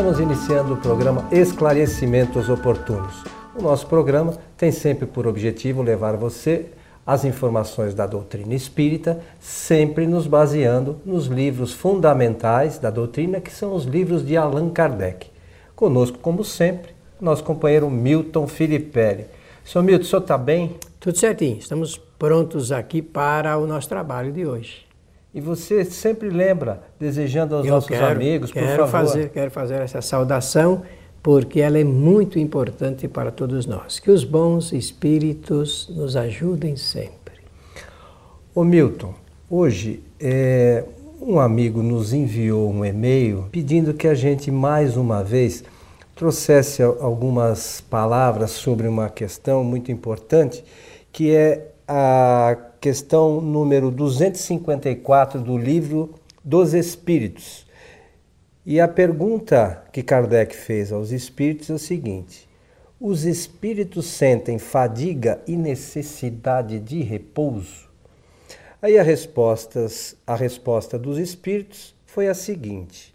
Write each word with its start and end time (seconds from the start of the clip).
Estamos 0.00 0.18
iniciando 0.18 0.72
o 0.72 0.76
programa 0.78 1.28
Esclarecimentos 1.30 2.48
Oportunos. 2.48 3.22
O 3.54 3.60
nosso 3.60 3.86
programa 3.86 4.32
tem 4.56 4.72
sempre 4.72 5.04
por 5.04 5.26
objetivo 5.26 5.82
levar 5.82 6.16
você 6.16 6.70
as 7.06 7.26
informações 7.26 7.92
da 7.92 8.06
doutrina 8.06 8.54
espírita, 8.54 9.20
sempre 9.38 10.06
nos 10.06 10.26
baseando 10.26 10.98
nos 11.04 11.26
livros 11.26 11.74
fundamentais 11.74 12.78
da 12.78 12.88
doutrina, 12.88 13.42
que 13.42 13.52
são 13.52 13.74
os 13.74 13.84
livros 13.84 14.24
de 14.24 14.38
Allan 14.38 14.70
Kardec. 14.70 15.26
Conosco, 15.76 16.16
como 16.16 16.42
sempre, 16.42 16.94
nosso 17.20 17.44
companheiro 17.44 17.90
Milton 17.90 18.46
Filipelli. 18.46 19.26
Senhor 19.62 19.84
Milton, 19.84 20.04
o 20.04 20.06
senhor 20.06 20.22
está 20.22 20.38
bem? 20.38 20.76
Tudo 20.98 21.18
certinho, 21.18 21.58
estamos 21.58 21.98
prontos 22.18 22.72
aqui 22.72 23.02
para 23.02 23.58
o 23.58 23.66
nosso 23.66 23.86
trabalho 23.90 24.32
de 24.32 24.46
hoje. 24.46 24.89
E 25.32 25.40
você 25.40 25.84
sempre 25.84 26.28
lembra, 26.28 26.82
desejando 26.98 27.54
aos 27.54 27.64
Eu 27.64 27.74
nossos 27.74 27.88
quero, 27.88 28.06
amigos, 28.06 28.50
por 28.50 28.60
quero 28.60 28.88
favor. 28.88 28.90
Fazer, 28.90 29.28
quero 29.30 29.50
fazer 29.50 29.80
essa 29.80 30.02
saudação, 30.02 30.82
porque 31.22 31.60
ela 31.60 31.78
é 31.78 31.84
muito 31.84 32.38
importante 32.38 33.06
para 33.06 33.30
todos 33.30 33.64
nós. 33.64 34.00
Que 34.00 34.10
os 34.10 34.24
bons 34.24 34.72
espíritos 34.72 35.88
nos 35.94 36.16
ajudem 36.16 36.74
sempre. 36.76 37.34
Ô 38.52 38.64
Milton, 38.64 39.14
hoje 39.48 40.02
é, 40.18 40.84
um 41.20 41.38
amigo 41.38 41.80
nos 41.80 42.12
enviou 42.12 42.68
um 42.68 42.84
e-mail 42.84 43.46
pedindo 43.52 43.94
que 43.94 44.08
a 44.08 44.14
gente 44.14 44.50
mais 44.50 44.96
uma 44.96 45.22
vez 45.22 45.62
trouxesse 46.16 46.82
algumas 46.82 47.80
palavras 47.80 48.50
sobre 48.50 48.88
uma 48.88 49.08
questão 49.08 49.62
muito 49.62 49.92
importante, 49.92 50.64
que 51.12 51.34
é 51.34 51.69
a 51.92 52.56
questão 52.80 53.40
número 53.40 53.90
254 53.90 55.40
do 55.40 55.58
livro 55.58 56.14
dos 56.44 56.72
Espíritos. 56.72 57.66
E 58.64 58.78
a 58.78 58.86
pergunta 58.86 59.82
que 59.92 60.00
Kardec 60.00 60.54
fez 60.54 60.92
aos 60.92 61.10
espíritos 61.10 61.68
é 61.68 61.72
o 61.72 61.78
seguinte: 61.80 62.48
os 63.00 63.24
espíritos 63.24 64.06
sentem 64.06 64.56
fadiga 64.56 65.42
e 65.48 65.56
necessidade 65.56 66.78
de 66.78 67.02
repouso? 67.02 67.88
Aí 68.80 68.96
a, 68.96 69.02
respostas, 69.02 70.14
a 70.24 70.36
resposta 70.36 70.96
dos 70.96 71.18
espíritos 71.18 71.92
foi 72.06 72.28
a 72.28 72.34
seguinte: 72.34 73.12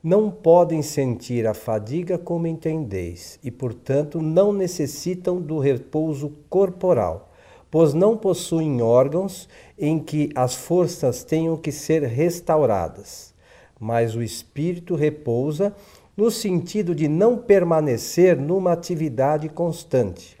não 0.00 0.30
podem 0.30 0.80
sentir 0.80 1.44
a 1.44 1.54
fadiga 1.54 2.16
como 2.16 2.46
entendeis, 2.46 3.40
e, 3.42 3.50
portanto, 3.50 4.22
não 4.22 4.52
necessitam 4.52 5.40
do 5.40 5.58
repouso 5.58 6.32
corporal, 6.48 7.25
pois 7.70 7.94
não 7.94 8.16
possuem 8.16 8.80
órgãos 8.80 9.48
em 9.78 9.98
que 9.98 10.30
as 10.34 10.54
forças 10.54 11.24
tenham 11.24 11.56
que 11.56 11.72
ser 11.72 12.02
restauradas. 12.04 13.34
Mas 13.78 14.14
o 14.14 14.22
espírito 14.22 14.94
repousa 14.94 15.74
no 16.16 16.30
sentido 16.30 16.94
de 16.94 17.08
não 17.08 17.36
permanecer 17.36 18.36
numa 18.36 18.72
atividade 18.72 19.48
constante. 19.48 20.36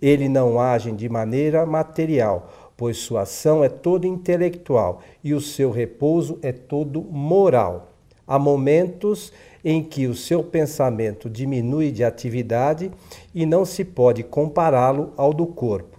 Ele 0.00 0.28
não 0.28 0.60
age 0.60 0.92
de 0.92 1.08
maneira 1.08 1.66
material, 1.66 2.52
pois 2.76 2.98
sua 2.98 3.22
ação 3.22 3.64
é 3.64 3.68
toda 3.68 4.06
intelectual 4.06 5.00
e 5.24 5.34
o 5.34 5.40
seu 5.40 5.70
repouso 5.70 6.38
é 6.42 6.52
todo 6.52 7.02
moral. 7.02 7.92
Há 8.26 8.38
momentos 8.38 9.32
em 9.64 9.82
que 9.82 10.06
o 10.06 10.14
seu 10.14 10.44
pensamento 10.44 11.28
diminui 11.30 11.90
de 11.90 12.04
atividade 12.04 12.92
e 13.34 13.46
não 13.46 13.64
se 13.64 13.84
pode 13.84 14.22
compará-lo 14.22 15.12
ao 15.16 15.32
do 15.32 15.46
corpo. 15.46 15.95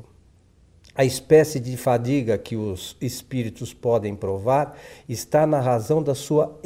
A 0.97 1.05
espécie 1.05 1.59
de 1.59 1.77
fadiga 1.77 2.39
que 2.39 2.55
os 2.55 2.97
espíritos 2.99 3.71
podem 3.71 4.15
provar 4.15 4.75
está 5.07 5.45
na 5.45 5.61
razão 5.61 6.01
da 6.01 6.15
sua, 6.15 6.59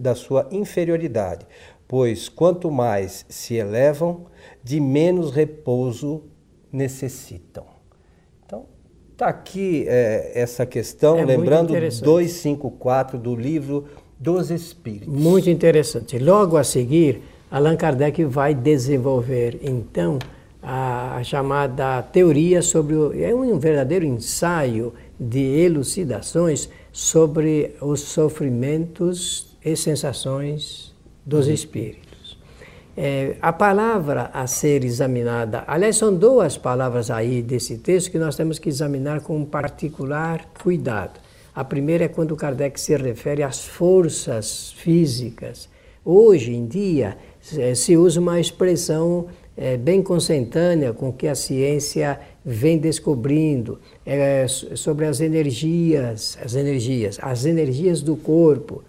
da 0.00 0.14
sua 0.14 0.48
inferioridade, 0.50 1.46
pois 1.86 2.26
quanto 2.26 2.70
mais 2.70 3.26
se 3.28 3.54
elevam, 3.54 4.28
de 4.64 4.80
menos 4.80 5.30
repouso 5.30 6.22
necessitam. 6.72 7.66
Então, 8.46 8.64
está 9.12 9.26
aqui 9.26 9.84
é, 9.86 10.32
essa 10.34 10.64
questão, 10.64 11.18
é 11.18 11.26
lembrando 11.26 11.74
254 11.74 13.18
do 13.18 13.36
livro 13.36 13.84
dos 14.18 14.50
espíritos. 14.50 15.08
Muito 15.08 15.50
interessante. 15.50 16.18
Logo 16.18 16.56
a 16.56 16.64
seguir, 16.64 17.20
Allan 17.50 17.76
Kardec 17.76 18.24
vai 18.24 18.54
desenvolver 18.54 19.58
então 19.60 20.18
a, 20.68 21.22
chamada 21.22 22.02
teoria 22.02 22.60
sobre 22.60 22.96
o, 22.96 23.12
é 23.12 23.32
um 23.32 23.56
verdadeiro 23.56 24.04
ensaio 24.04 24.92
de 25.18 25.38
elucidações 25.38 26.68
sobre 26.90 27.76
os 27.80 28.00
sofrimentos 28.00 29.56
e 29.64 29.76
sensações 29.76 30.92
dos 31.24 31.46
espíritos. 31.46 32.36
É, 32.96 33.36
a 33.40 33.52
palavra 33.52 34.30
a 34.32 34.46
ser 34.48 34.82
examinada, 34.82 35.62
aliás, 35.68 35.96
são 35.96 36.12
duas 36.12 36.56
palavras 36.58 37.12
aí 37.12 37.42
desse 37.42 37.78
texto 37.78 38.10
que 38.10 38.18
nós 38.18 38.34
temos 38.34 38.58
que 38.58 38.68
examinar 38.68 39.20
com 39.20 39.44
particular 39.44 40.46
cuidado. 40.60 41.20
A 41.54 41.62
primeira 41.62 42.06
é 42.06 42.08
quando 42.08 42.34
Kardec 42.34 42.80
se 42.80 42.96
refere 42.96 43.42
às 43.42 43.64
forças 43.64 44.72
físicas. 44.72 45.68
Hoje 46.04 46.54
em 46.54 46.66
dia 46.66 47.16
eh, 47.56 47.74
se 47.74 47.96
usa 47.96 48.20
uma 48.20 48.40
expressão 48.40 49.26
é, 49.56 49.76
bem 49.76 50.02
consentânea 50.02 50.92
com 50.92 51.12
que 51.12 51.26
a 51.26 51.34
ciência 51.34 52.20
vem 52.44 52.78
descobrindo 52.78 53.80
é, 54.04 54.46
sobre 54.48 55.06
as 55.06 55.20
energias, 55.20 56.38
as 56.44 56.54
energias, 56.54 57.18
as 57.22 57.44
energias 57.44 58.02
do 58.02 58.16
corpo. 58.16 58.84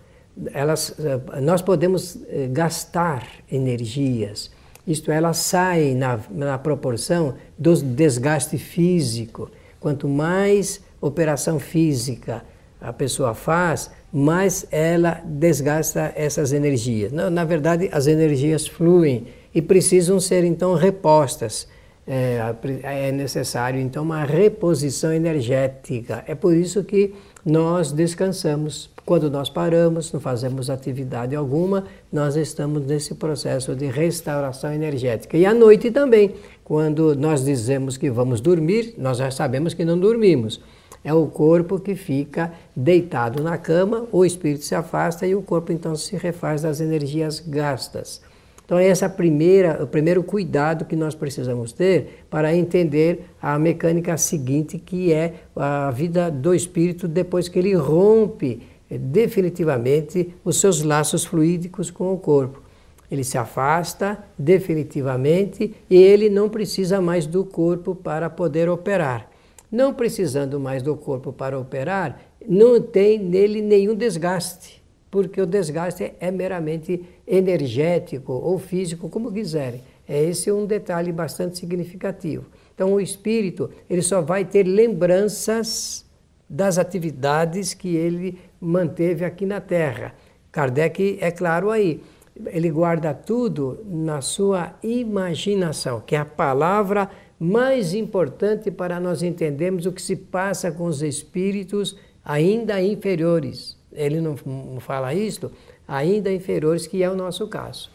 Elas, 0.53 0.95
nós 1.41 1.63
podemos 1.63 2.19
gastar 2.51 3.27
energias. 3.51 4.51
Isto, 4.85 5.11
elas 5.11 5.37
saem 5.37 5.95
na, 5.95 6.19
na 6.29 6.57
proporção 6.57 7.33
do 7.57 7.75
desgaste 7.75 8.57
físico. 8.57 9.49
Quanto 9.79 10.07
mais 10.07 10.79
operação 11.01 11.59
física 11.59 12.43
a 12.79 12.93
pessoa 12.93 13.33
faz, 13.33 13.89
mais 14.13 14.65
ela 14.71 15.21
desgasta 15.25 16.13
essas 16.15 16.53
energias. 16.53 17.11
Na, 17.11 17.29
na 17.29 17.43
verdade, 17.43 17.89
as 17.91 18.07
energias 18.07 18.67
fluem 18.67 19.27
e 19.53 19.61
precisam 19.61 20.19
ser 20.19 20.43
então 20.43 20.73
repostas. 20.73 21.67
É, 22.09 22.39
é 22.83 23.11
necessário 23.11 23.81
então 23.81 24.03
uma 24.03 24.23
reposição 24.23 25.11
energética. 25.11 26.23
É 26.25 26.33
por 26.33 26.53
isso 26.53 26.83
que 26.83 27.13
nós 27.45 27.91
descansamos. 27.91 28.89
Quando 29.05 29.29
nós 29.29 29.49
paramos, 29.49 30.11
não 30.11 30.19
fazemos 30.19 30.69
atividade 30.69 31.35
alguma, 31.35 31.85
nós 32.11 32.35
estamos 32.35 32.85
nesse 32.85 33.15
processo 33.15 33.73
de 33.75 33.87
restauração 33.87 34.71
energética. 34.73 35.37
E 35.37 35.45
à 35.45 35.53
noite 35.53 35.91
também, 35.91 36.35
quando 36.63 37.15
nós 37.15 37.43
dizemos 37.43 37.95
que 37.95 38.09
vamos 38.09 38.41
dormir, 38.41 38.95
nós 38.97 39.17
já 39.17 39.31
sabemos 39.31 39.73
que 39.73 39.85
não 39.85 39.97
dormimos 39.97 40.61
é 41.07 41.13
o 41.13 41.25
corpo 41.27 41.79
que 41.79 41.95
fica 41.95 42.51
deitado 42.75 43.41
na 43.41 43.57
cama, 43.57 44.05
o 44.11 44.25
espírito 44.25 44.65
se 44.65 44.75
afasta 44.75 45.25
e 45.25 45.33
o 45.33 45.41
corpo 45.41 45.71
então 45.71 45.95
se 45.95 46.17
refaz 46.17 46.63
das 46.63 46.81
energias 46.81 47.39
gastas. 47.39 48.21
Então, 48.67 48.81
esse 48.81 49.05
é 49.05 49.07
primeira, 49.07 49.81
o 49.81 49.87
primeiro 49.87 50.21
cuidado 50.21 50.83
que 50.83 50.93
nós 50.93 51.15
precisamos 51.15 51.71
ter 51.71 52.25
para 52.29 52.53
entender 52.53 53.29
a 53.41 53.57
mecânica 53.57 54.17
seguinte, 54.17 54.77
que 54.77 55.13
é 55.13 55.35
a 55.55 55.89
vida 55.89 56.29
do 56.29 56.53
espírito 56.53 57.07
depois 57.07 57.47
que 57.47 57.57
ele 57.57 57.73
rompe 57.73 58.61
eh, 58.91 58.97
definitivamente 58.97 60.35
os 60.43 60.59
seus 60.59 60.83
laços 60.83 61.23
fluídicos 61.23 61.89
com 61.89 62.13
o 62.13 62.17
corpo. 62.17 62.61
Ele 63.09 63.23
se 63.23 63.37
afasta 63.37 64.21
definitivamente 64.37 65.73
e 65.89 65.95
ele 65.95 66.29
não 66.29 66.49
precisa 66.49 66.99
mais 66.99 67.25
do 67.25 67.45
corpo 67.45 67.95
para 67.95 68.29
poder 68.29 68.67
operar. 68.67 69.29
Não 69.71 69.93
precisando 69.93 70.59
mais 70.59 70.83
do 70.83 70.93
corpo 70.97 71.31
para 71.31 71.57
operar, 71.57 72.19
não 72.45 72.81
tem 72.81 73.17
nele 73.17 73.61
nenhum 73.61 73.95
desgaste, 73.95 74.76
porque 75.09 75.41
o 75.41 75.45
desgaste 75.45 76.13
é 76.19 76.31
meramente 76.31 77.03
energético 77.25 78.33
ou 78.33 78.57
físico, 78.57 79.09
como 79.09 79.31
quiserem. 79.31 79.81
É 80.07 80.23
esse 80.23 80.51
um 80.51 80.65
detalhe 80.65 81.11
bastante 81.11 81.57
significativo. 81.57 82.45
Então, 82.73 82.93
o 82.93 83.01
espírito 83.01 83.69
ele 83.89 84.01
só 84.01 84.21
vai 84.21 84.45
ter 84.45 84.63
lembranças 84.63 86.05
das 86.49 86.77
atividades 86.77 87.73
que 87.73 87.95
ele 87.95 88.39
manteve 88.59 89.25
aqui 89.25 89.45
na 89.45 89.59
Terra. 89.59 90.13
Kardec 90.51 91.17
é 91.19 91.31
claro 91.31 91.69
aí. 91.69 92.01
Ele 92.45 92.69
guarda 92.69 93.13
tudo 93.13 93.79
na 93.85 94.21
sua 94.21 94.75
imaginação, 94.83 95.99
que 95.99 96.15
é 96.15 96.19
a 96.19 96.25
palavra 96.25 97.09
mais 97.39 97.93
importante 97.93 98.71
para 98.71 98.99
nós 98.99 99.21
entendermos 99.23 99.85
o 99.85 99.91
que 99.91 100.01
se 100.01 100.15
passa 100.15 100.71
com 100.71 100.85
os 100.85 101.01
espíritos 101.01 101.97
ainda 102.23 102.81
inferiores. 102.81 103.76
Ele 103.97 104.21
não, 104.21 104.35
não 104.45 104.79
fala 104.79 105.13
isto, 105.13 105.51
ainda 105.87 106.31
inferiores, 106.31 106.87
que 106.87 107.03
é 107.03 107.09
o 107.09 107.15
nosso 107.15 107.47
caso. 107.47 107.91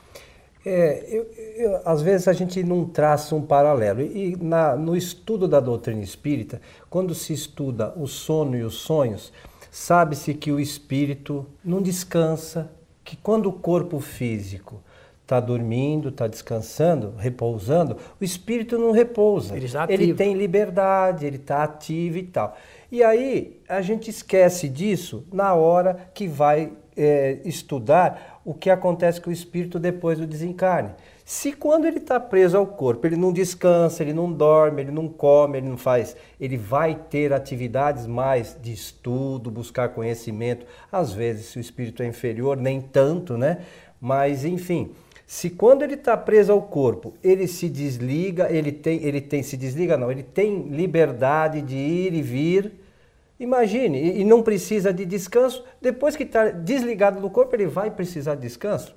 É, 0.64 1.04
eu, 1.08 1.26
eu, 1.56 1.80
às 1.84 2.02
vezes 2.02 2.28
a 2.28 2.32
gente 2.32 2.62
não 2.62 2.84
traça 2.84 3.34
um 3.34 3.42
paralelo. 3.42 4.00
E 4.00 4.36
na, 4.40 4.76
no 4.76 4.96
estudo 4.96 5.48
da 5.48 5.60
doutrina 5.60 6.02
espírita, 6.02 6.60
quando 6.88 7.14
se 7.14 7.32
estuda 7.32 7.92
o 7.96 8.06
sono 8.06 8.56
e 8.56 8.62
os 8.62 8.74
sonhos, 8.74 9.32
sabe-se 9.70 10.34
que 10.34 10.52
o 10.52 10.60
espírito 10.60 11.46
não 11.64 11.82
descansa, 11.82 12.70
que 13.04 13.16
quando 13.16 13.48
o 13.48 13.52
corpo 13.52 13.98
físico 13.98 14.80
está 15.22 15.40
dormindo, 15.40 16.10
está 16.10 16.26
descansando, 16.26 17.14
repousando, 17.16 17.96
o 18.20 18.24
espírito 18.24 18.76
não 18.78 18.92
repousa. 18.92 19.56
Ele, 19.56 20.04
ele 20.04 20.14
tem 20.14 20.34
liberdade, 20.34 21.24
ele 21.24 21.36
está 21.36 21.64
ativo 21.64 22.18
e 22.18 22.24
tal. 22.24 22.56
E 22.92 23.02
aí 23.02 23.58
a 23.66 23.80
gente 23.80 24.10
esquece 24.10 24.68
disso 24.68 25.26
na 25.32 25.54
hora 25.54 26.10
que 26.12 26.28
vai 26.28 26.74
é, 26.94 27.38
estudar 27.42 28.42
o 28.44 28.52
que 28.52 28.68
acontece 28.68 29.18
com 29.18 29.30
o 29.30 29.32
espírito 29.32 29.78
depois 29.78 30.18
do 30.18 30.26
desencarne. 30.26 30.90
Se 31.24 31.54
quando 31.54 31.86
ele 31.86 31.96
está 31.96 32.20
preso 32.20 32.58
ao 32.58 32.66
corpo, 32.66 33.06
ele 33.06 33.16
não 33.16 33.32
descansa, 33.32 34.02
ele 34.02 34.12
não 34.12 34.30
dorme, 34.30 34.82
ele 34.82 34.90
não 34.90 35.08
come, 35.08 35.56
ele 35.56 35.70
não 35.70 35.78
faz, 35.78 36.14
ele 36.38 36.58
vai 36.58 36.94
ter 36.94 37.32
atividades 37.32 38.06
mais 38.06 38.54
de 38.60 38.74
estudo, 38.74 39.50
buscar 39.50 39.88
conhecimento. 39.88 40.66
Às 40.90 41.14
vezes, 41.14 41.46
se 41.46 41.56
o 41.56 41.62
espírito 41.62 42.02
é 42.02 42.06
inferior, 42.06 42.58
nem 42.58 42.78
tanto, 42.78 43.38
né? 43.38 43.62
Mas, 43.98 44.44
enfim, 44.44 44.90
se 45.26 45.48
quando 45.48 45.82
ele 45.82 45.94
está 45.94 46.14
preso 46.14 46.52
ao 46.52 46.60
corpo, 46.60 47.14
ele 47.24 47.46
se 47.46 47.70
desliga, 47.70 48.52
ele 48.52 48.70
tem, 48.70 49.02
ele 49.02 49.22
tem, 49.22 49.42
se 49.42 49.56
desliga 49.56 49.96
não, 49.96 50.10
ele 50.10 50.22
tem 50.22 50.68
liberdade 50.68 51.62
de 51.62 51.74
ir 51.74 52.12
e 52.12 52.20
vir 52.20 52.81
Imagine, 53.42 54.20
e 54.20 54.24
não 54.24 54.40
precisa 54.40 54.92
de 54.92 55.04
descanso. 55.04 55.64
Depois 55.80 56.14
que 56.14 56.22
está 56.22 56.50
desligado 56.50 57.20
do 57.20 57.28
corpo, 57.28 57.56
ele 57.56 57.66
vai 57.66 57.90
precisar 57.90 58.36
de 58.36 58.42
descanso? 58.42 58.94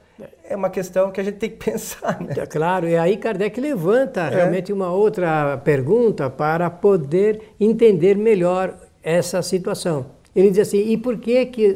É 0.48 0.56
uma 0.56 0.70
questão 0.70 1.12
que 1.12 1.20
a 1.20 1.24
gente 1.24 1.38
tem 1.38 1.50
que 1.50 1.58
pensar. 1.66 2.22
Né? 2.22 2.36
É 2.38 2.46
claro, 2.46 2.88
e 2.88 2.96
aí 2.96 3.18
Kardec 3.18 3.60
levanta 3.60 4.22
é. 4.22 4.36
realmente 4.36 4.72
uma 4.72 4.92
outra 4.94 5.58
pergunta 5.58 6.30
para 6.30 6.70
poder 6.70 7.56
entender 7.60 8.16
melhor 8.16 8.78
essa 9.02 9.42
situação. 9.42 10.06
Ele 10.36 10.52
diz 10.52 10.60
assim: 10.60 10.92
e 10.92 10.96
por 10.96 11.18
que, 11.18 11.44
que 11.48 11.76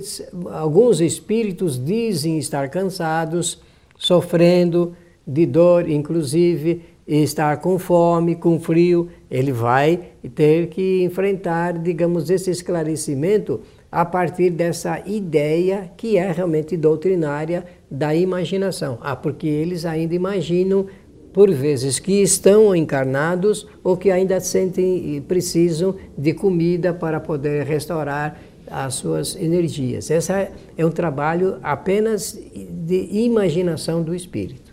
alguns 0.51 1.01
espíritos 1.01 1.83
dizem 1.83 2.37
estar 2.37 2.69
cansados, 2.69 3.63
sofrendo 3.97 4.95
de 5.25 5.47
dor, 5.47 5.89
inclusive, 5.89 6.83
e 6.98 6.98
estar 7.17 7.57
com 7.57 7.79
fome, 7.79 8.35
com 8.35 8.59
frio, 8.59 9.09
ele 9.31 9.51
vai 9.51 9.99
ter 10.35 10.67
que 10.67 11.03
enfrentar, 11.03 11.73
digamos, 11.79 12.29
esse 12.29 12.51
esclarecimento 12.51 13.61
a 13.91 14.05
partir 14.05 14.51
dessa 14.51 15.01
ideia 15.07 15.91
que 15.97 16.17
é 16.17 16.31
realmente 16.31 16.77
doutrinária 16.77 17.65
da 17.89 18.13
imaginação. 18.13 18.99
Ah, 19.01 19.15
porque 19.15 19.47
eles 19.47 19.85
ainda 19.85 20.13
imaginam 20.13 20.85
por 21.33 21.51
vezes 21.51 21.97
que 21.97 22.21
estão 22.21 22.75
encarnados 22.75 23.67
ou 23.83 23.97
que 23.97 24.11
ainda 24.11 24.39
sentem 24.39 25.15
e 25.15 25.21
precisam 25.21 25.95
de 26.15 26.33
comida 26.33 26.93
para 26.93 27.19
poder 27.19 27.65
restaurar 27.65 28.39
as 28.69 28.93
suas 28.95 29.35
energias. 29.35 30.11
Esse 30.11 30.31
é 30.31 30.85
um 30.85 30.91
trabalho 30.91 31.57
apenas 31.63 32.39
de 32.53 33.09
imaginação 33.11 34.03
do 34.03 34.13
espírito. 34.13 34.68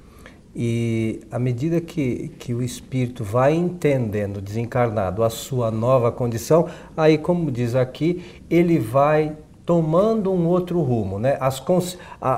E 0.59 1.21
à 1.31 1.39
medida 1.39 1.83
que, 1.83 2.29
que 2.39 2.55
o 2.55 2.63
espírito 2.63 3.23
vai 3.23 3.53
entendendo, 3.53 4.41
desencarnado, 4.41 5.23
a 5.23 5.29
sua 5.29 5.71
nova 5.71 6.11
condição, 6.11 6.67
aí, 6.97 7.19
como 7.19 7.51
diz 7.51 7.75
aqui, 7.75 8.25
ele 8.49 8.79
vai 8.79 9.37
tomando 9.67 10.33
um 10.33 10.47
outro 10.47 10.81
rumo. 10.81 11.19
Né? 11.19 11.37
As, 11.41 11.63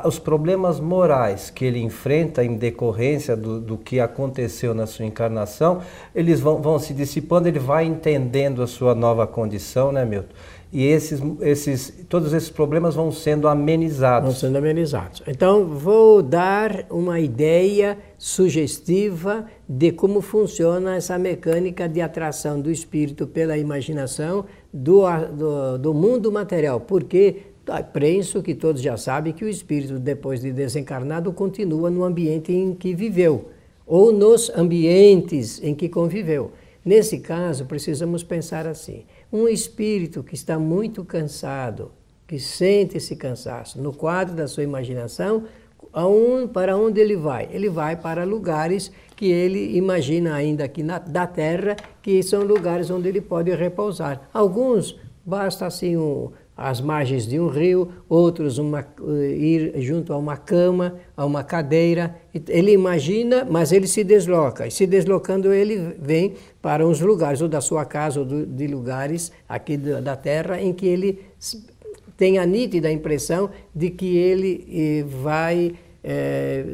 os 0.04 0.18
problemas 0.18 0.80
morais 0.80 1.48
que 1.48 1.64
ele 1.64 1.78
enfrenta 1.78 2.42
em 2.42 2.56
decorrência 2.56 3.36
do, 3.36 3.60
do 3.60 3.76
que 3.76 4.00
aconteceu 4.00 4.74
na 4.74 4.86
sua 4.86 5.04
encarnação, 5.04 5.82
eles 6.12 6.40
vão, 6.40 6.60
vão 6.60 6.78
se 6.80 6.92
dissipando, 6.92 7.46
ele 7.46 7.60
vai 7.60 7.84
entendendo 7.84 8.62
a 8.62 8.66
sua 8.66 8.96
nova 8.96 9.28
condição, 9.28 9.92
né, 9.92 10.04
Milton? 10.04 10.34
E 10.70 10.84
esses, 10.84 11.20
esses, 11.40 12.04
todos 12.10 12.34
esses 12.34 12.50
problemas 12.50 12.94
vão 12.94 13.10
sendo 13.10 13.48
amenizados. 13.48 14.28
Vão 14.28 14.38
sendo 14.38 14.58
amenizados. 14.58 15.22
Então, 15.26 15.64
vou 15.64 16.22
dar 16.22 16.84
uma 16.90 17.18
ideia 17.18 17.96
sugestiva 18.18 19.46
de 19.66 19.92
como 19.92 20.20
funciona 20.20 20.96
essa 20.96 21.18
mecânica 21.18 21.88
de 21.88 22.02
atração 22.02 22.60
do 22.60 22.70
espírito 22.70 23.26
pela 23.26 23.56
imaginação 23.56 24.44
do, 24.70 25.04
do, 25.34 25.78
do 25.78 25.94
mundo 25.94 26.30
material. 26.30 26.80
Porque 26.80 27.44
penso 27.94 28.42
que 28.42 28.54
todos 28.54 28.82
já 28.82 28.98
sabem 28.98 29.32
que 29.32 29.46
o 29.46 29.48
espírito, 29.48 29.98
depois 29.98 30.42
de 30.42 30.52
desencarnado, 30.52 31.32
continua 31.32 31.88
no 31.88 32.04
ambiente 32.04 32.52
em 32.52 32.74
que 32.74 32.94
viveu, 32.94 33.48
ou 33.86 34.12
nos 34.12 34.50
ambientes 34.50 35.62
em 35.62 35.74
que 35.74 35.88
conviveu. 35.88 36.52
Nesse 36.84 37.20
caso, 37.20 37.64
precisamos 37.64 38.22
pensar 38.22 38.66
assim 38.66 39.04
um 39.32 39.48
espírito 39.48 40.22
que 40.22 40.34
está 40.34 40.58
muito 40.58 41.04
cansado, 41.04 41.92
que 42.26 42.38
sente 42.38 42.96
esse 42.96 43.16
cansaço, 43.16 43.80
no 43.80 43.92
quadro 43.92 44.34
da 44.34 44.46
sua 44.46 44.62
imaginação, 44.62 45.44
para 46.52 46.76
onde 46.76 47.00
ele 47.00 47.16
vai? 47.16 47.48
Ele 47.50 47.68
vai 47.68 47.96
para 47.96 48.24
lugares 48.24 48.92
que 49.16 49.26
ele 49.26 49.76
imagina 49.76 50.34
ainda 50.34 50.64
aqui 50.64 50.82
na, 50.82 50.98
da 50.98 51.26
Terra, 51.26 51.76
que 52.02 52.22
são 52.22 52.42
lugares 52.42 52.90
onde 52.90 53.08
ele 53.08 53.20
pode 53.20 53.50
repousar. 53.54 54.28
Alguns 54.32 54.98
basta 55.24 55.66
assim 55.66 55.96
um, 55.96 56.30
às 56.58 56.80
margens 56.80 57.24
de 57.24 57.38
um 57.38 57.46
rio, 57.46 57.88
outros 58.08 58.58
uma, 58.58 58.80
eh, 58.80 59.36
ir 59.36 59.80
junto 59.80 60.12
a 60.12 60.16
uma 60.16 60.36
cama, 60.36 60.96
a 61.16 61.24
uma 61.24 61.44
cadeira. 61.44 62.16
Ele 62.48 62.72
imagina, 62.72 63.46
mas 63.48 63.70
ele 63.70 63.86
se 63.86 64.02
desloca. 64.02 64.66
E 64.66 64.70
se 64.72 64.84
deslocando, 64.84 65.52
ele 65.52 65.94
vem 66.00 66.34
para 66.60 66.84
uns 66.84 67.00
lugares, 67.00 67.40
ou 67.40 67.48
da 67.48 67.60
sua 67.60 67.84
casa, 67.84 68.18
ou 68.18 68.26
de 68.26 68.66
lugares 68.66 69.30
aqui 69.48 69.76
da 69.76 70.16
terra, 70.16 70.60
em 70.60 70.72
que 70.72 70.84
ele 70.84 71.20
tem 72.16 72.38
a 72.38 72.44
nítida 72.44 72.90
impressão 72.90 73.48
de 73.72 73.90
que 73.90 74.16
ele 74.16 74.66
eh, 74.68 75.04
vai 75.06 75.76
é, 76.02 76.64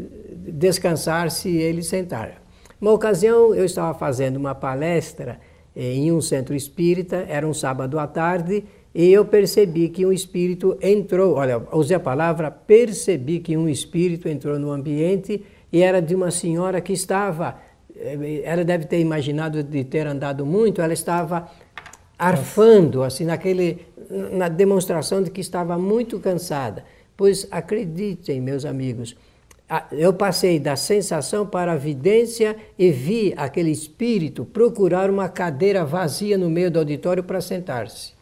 descansar 0.48 1.30
se 1.30 1.54
ele 1.54 1.82
sentar. 1.82 2.42
Uma 2.80 2.92
ocasião, 2.92 3.54
eu 3.54 3.66
estava 3.66 3.92
fazendo 3.98 4.36
uma 4.36 4.54
palestra 4.54 5.38
em 5.76 6.10
um 6.12 6.20
centro 6.20 6.54
espírita, 6.54 7.26
era 7.28 7.46
um 7.46 7.52
sábado 7.52 7.98
à 7.98 8.06
tarde, 8.06 8.64
e 8.94 9.12
eu 9.12 9.24
percebi 9.24 9.88
que 9.88 10.06
um 10.06 10.12
espírito 10.12 10.78
entrou, 10.80 11.34
olha, 11.34 11.60
usei 11.72 11.96
a 11.96 12.00
palavra, 12.00 12.48
percebi 12.48 13.40
que 13.40 13.56
um 13.56 13.68
espírito 13.68 14.28
entrou 14.28 14.56
no 14.56 14.70
ambiente 14.70 15.42
e 15.72 15.82
era 15.82 16.00
de 16.00 16.14
uma 16.14 16.30
senhora 16.30 16.80
que 16.80 16.92
estava, 16.92 17.58
eh, 17.96 18.42
ela 18.44 18.64
deve 18.64 18.84
ter 18.84 19.00
imaginado 19.00 19.64
de 19.64 19.82
ter 19.82 20.06
andado 20.06 20.46
muito, 20.46 20.80
ela 20.80 20.92
estava 20.92 21.50
arfando, 22.16 23.02
assim, 23.02 23.24
naquele, 23.24 23.80
na 24.30 24.48
demonstração 24.48 25.20
de 25.20 25.30
que 25.30 25.40
estava 25.40 25.76
muito 25.76 26.20
cansada. 26.20 26.84
Pois 27.16 27.48
acreditem, 27.50 28.40
meus 28.40 28.64
amigos, 28.64 29.16
eu 29.90 30.12
passei 30.12 30.60
da 30.60 30.76
sensação 30.76 31.44
para 31.44 31.72
a 31.72 31.76
vidência 31.76 32.56
e 32.78 32.92
vi 32.92 33.34
aquele 33.36 33.72
espírito 33.72 34.44
procurar 34.44 35.10
uma 35.10 35.28
cadeira 35.28 35.84
vazia 35.84 36.38
no 36.38 36.48
meio 36.48 36.70
do 36.70 36.78
auditório 36.78 37.24
para 37.24 37.40
sentar-se. 37.40 38.13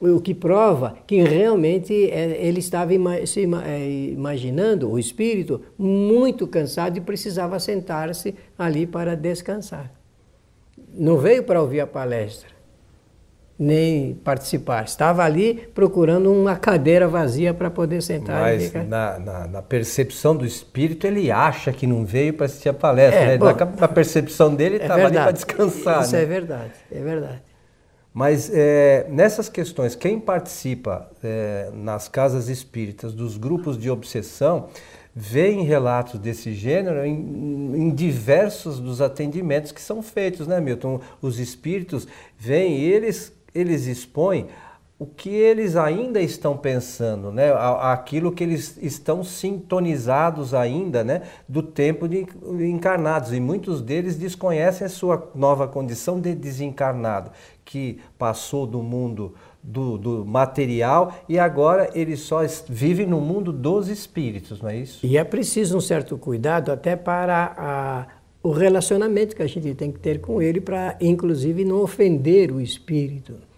O 0.00 0.18
que 0.18 0.34
prova 0.34 0.96
que 1.06 1.20
realmente 1.20 2.10
é, 2.10 2.38
ele 2.40 2.60
estava 2.60 2.92
se 3.26 3.46
é, 3.66 3.90
imaginando, 4.12 4.90
o 4.90 4.98
espírito, 4.98 5.60
muito 5.76 6.46
cansado 6.46 6.96
e 6.96 7.02
precisava 7.02 7.60
sentar-se 7.60 8.34
ali 8.58 8.86
para 8.86 9.14
descansar. 9.14 9.92
Não 10.94 11.18
veio 11.18 11.42
para 11.42 11.60
ouvir 11.60 11.80
a 11.80 11.86
palestra, 11.86 12.48
nem 13.58 14.14
participar. 14.14 14.84
Estava 14.84 15.22
ali 15.22 15.68
procurando 15.74 16.32
uma 16.32 16.56
cadeira 16.56 17.06
vazia 17.06 17.52
para 17.52 17.70
poder 17.70 18.00
sentar. 18.00 18.40
Mas 18.40 18.72
na, 18.72 19.18
na, 19.18 19.46
na, 19.48 19.62
percepção 19.62 20.34
do 20.34 20.46
espírito, 20.46 21.06
ele 21.06 21.30
acha 21.30 21.74
que 21.74 21.86
não 21.86 22.06
veio 22.06 22.32
para 22.32 22.46
assistir 22.46 22.70
a 22.70 22.74
palestra. 22.74 23.20
É, 23.20 23.26
né? 23.26 23.38
bom, 23.38 23.54
na, 23.54 23.66
na, 23.66 23.88
percepção 23.88 24.54
dele, 24.54 24.76
estava 24.76 25.02
é 25.02 25.04
ali 25.04 25.14
para 25.14 25.30
descansar. 25.32 26.02
Isso 26.04 26.12
né? 26.12 26.22
é 26.22 26.24
verdade, 26.24 26.72
é 26.90 27.00
verdade. 27.00 27.49
Mas 28.12 28.50
é, 28.52 29.06
nessas 29.08 29.48
questões, 29.48 29.94
quem 29.94 30.18
participa 30.18 31.10
é, 31.22 31.70
nas 31.72 32.08
casas 32.08 32.48
espíritas 32.48 33.14
dos 33.14 33.36
grupos 33.36 33.78
de 33.78 33.88
obsessão 33.88 34.68
vê 35.14 35.50
em 35.50 35.62
relatos 35.62 36.18
desse 36.18 36.52
gênero 36.52 37.04
em, 37.04 37.12
em, 37.12 37.90
diversos 37.90 38.80
dos 38.80 39.00
atendimentos 39.00 39.70
que 39.70 39.80
são 39.80 40.02
feitos, 40.02 40.46
né, 40.46 40.60
Milton? 40.60 41.00
Os 41.22 41.38
espíritos 41.38 42.06
vêm 42.36 42.78
e 42.78 42.84
eles, 42.84 43.32
eles 43.54 43.86
expõem 43.86 44.48
o 45.00 45.06
que 45.06 45.30
eles 45.30 45.76
ainda 45.76 46.20
estão 46.20 46.54
pensando, 46.54 47.32
né? 47.32 47.50
aquilo 47.80 48.30
que 48.30 48.44
eles 48.44 48.76
estão 48.82 49.24
sintonizados 49.24 50.52
ainda 50.52 51.02
né? 51.02 51.22
do 51.48 51.62
tempo 51.62 52.06
de 52.06 52.26
encarnados. 52.68 53.32
E 53.32 53.40
muitos 53.40 53.80
deles 53.80 54.18
desconhecem 54.18 54.86
a 54.86 54.90
sua 54.90 55.30
nova 55.34 55.66
condição 55.66 56.20
de 56.20 56.34
desencarnado, 56.34 57.30
que 57.64 57.98
passou 58.18 58.66
do 58.66 58.82
mundo 58.82 59.34
do, 59.62 59.96
do 59.96 60.26
material 60.26 61.14
e 61.26 61.38
agora 61.38 61.88
ele 61.94 62.14
só 62.14 62.40
vive 62.68 63.06
no 63.06 63.22
mundo 63.22 63.54
dos 63.54 63.88
espíritos, 63.88 64.60
não 64.60 64.68
é 64.68 64.76
isso? 64.76 65.06
E 65.06 65.16
é 65.16 65.24
preciso 65.24 65.78
um 65.78 65.80
certo 65.80 66.18
cuidado 66.18 66.70
até 66.70 66.94
para 66.94 67.54
a, 67.56 68.06
o 68.42 68.50
relacionamento 68.50 69.34
que 69.34 69.42
a 69.42 69.46
gente 69.46 69.74
tem 69.74 69.90
que 69.90 69.98
ter 69.98 70.20
com 70.20 70.42
ele, 70.42 70.60
para 70.60 70.98
inclusive 71.00 71.64
não 71.64 71.80
ofender 71.80 72.52
o 72.52 72.60
espírito. 72.60 73.48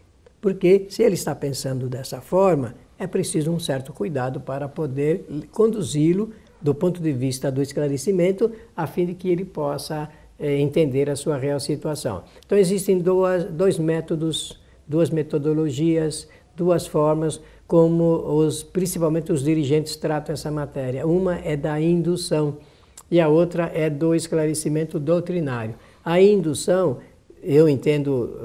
Porque 0.42 0.86
se 0.88 1.04
ele 1.04 1.14
está 1.14 1.36
pensando 1.36 1.88
dessa 1.88 2.20
forma, 2.20 2.74
é 2.98 3.06
preciso 3.06 3.52
um 3.52 3.60
certo 3.60 3.92
cuidado 3.92 4.40
para 4.40 4.68
poder 4.68 5.24
conduzi-lo 5.52 6.30
do 6.60 6.74
ponto 6.74 7.00
de 7.00 7.12
vista 7.12 7.50
do 7.50 7.62
esclarecimento, 7.62 8.50
a 8.76 8.86
fim 8.88 9.06
de 9.06 9.14
que 9.14 9.28
ele 9.28 9.44
possa 9.44 10.08
é, 10.38 10.58
entender 10.58 11.08
a 11.08 11.14
sua 11.14 11.36
real 11.36 11.60
situação. 11.60 12.24
Então, 12.44 12.58
existem 12.58 12.98
duas, 12.98 13.44
dois 13.44 13.78
métodos, 13.78 14.60
duas 14.86 15.10
metodologias, 15.10 16.28
duas 16.56 16.88
formas 16.88 17.40
como 17.68 18.04
os, 18.04 18.64
principalmente 18.64 19.30
os 19.30 19.44
dirigentes 19.44 19.94
tratam 19.94 20.32
essa 20.32 20.50
matéria. 20.50 21.06
Uma 21.06 21.38
é 21.38 21.56
da 21.56 21.80
indução 21.80 22.58
e 23.08 23.20
a 23.20 23.28
outra 23.28 23.70
é 23.72 23.88
do 23.88 24.12
esclarecimento 24.12 24.98
doutrinário. 24.98 25.76
A 26.04 26.20
indução, 26.20 26.98
eu 27.42 27.68
entendo 27.68 28.38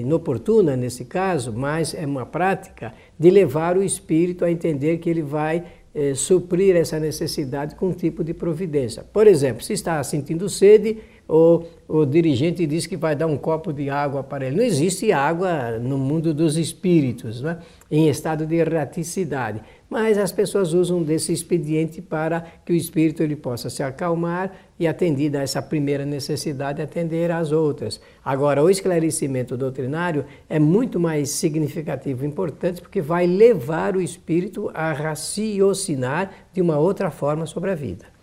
inoportuna 0.00 0.76
nesse 0.76 1.04
caso, 1.04 1.52
mas 1.52 1.92
é 1.92 2.06
uma 2.06 2.24
prática 2.24 2.94
de 3.18 3.30
levar 3.30 3.76
o 3.76 3.82
espírito 3.82 4.44
a 4.44 4.50
entender 4.50 4.98
que 4.98 5.10
ele 5.10 5.22
vai 5.22 5.64
é, 5.94 6.14
suprir 6.14 6.76
essa 6.76 7.00
necessidade 7.00 7.74
com 7.74 7.88
um 7.88 7.92
tipo 7.92 8.22
de 8.22 8.32
providência. 8.32 9.04
Por 9.12 9.26
exemplo, 9.26 9.62
se 9.64 9.72
está 9.72 10.02
sentindo 10.04 10.48
sede, 10.48 10.98
o, 11.28 11.62
o 11.86 12.06
dirigente 12.06 12.66
diz 12.66 12.86
que 12.86 12.96
vai 12.96 13.14
dar 13.14 13.26
um 13.26 13.36
copo 13.36 13.70
de 13.70 13.90
água 13.90 14.22
para 14.22 14.46
ele. 14.46 14.56
Não 14.56 14.64
existe 14.64 15.12
água 15.12 15.78
no 15.78 15.98
mundo 15.98 16.32
dos 16.32 16.56
espíritos, 16.56 17.42
né? 17.42 17.58
em 17.90 18.08
estado 18.08 18.46
de 18.46 18.56
erraticidade. 18.56 19.60
Mas 19.90 20.16
as 20.16 20.32
pessoas 20.32 20.72
usam 20.72 21.02
desse 21.02 21.32
expediente 21.32 22.00
para 22.00 22.46
que 22.64 22.72
o 22.72 22.76
espírito 22.76 23.22
ele 23.22 23.36
possa 23.36 23.68
se 23.68 23.82
acalmar 23.82 24.52
e, 24.78 24.86
atendida 24.86 25.40
a 25.40 25.42
essa 25.42 25.60
primeira 25.60 26.06
necessidade, 26.06 26.80
atender 26.80 27.30
às 27.30 27.52
outras. 27.52 28.00
Agora, 28.24 28.62
o 28.62 28.70
esclarecimento 28.70 29.56
doutrinário 29.56 30.24
é 30.48 30.58
muito 30.58 30.98
mais 30.98 31.30
significativo 31.30 32.24
e 32.24 32.28
importante 32.28 32.80
porque 32.80 33.02
vai 33.02 33.26
levar 33.26 33.96
o 33.96 34.00
espírito 34.00 34.70
a 34.72 34.92
raciocinar 34.92 36.32
de 36.54 36.62
uma 36.62 36.78
outra 36.78 37.10
forma 37.10 37.44
sobre 37.44 37.70
a 37.70 37.74
vida. 37.74 38.17